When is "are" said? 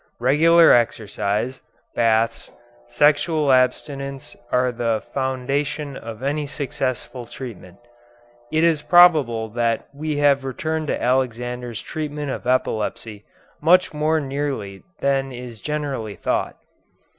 4.51-4.71